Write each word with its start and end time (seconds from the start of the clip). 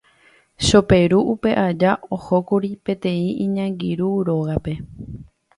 Choperu 0.67 1.19
upe 1.33 1.51
aja 1.67 1.91
ohókuri 2.15 2.71
peteĩ 2.85 3.27
iñangirũ 3.45 4.07
rópape. 4.27 4.73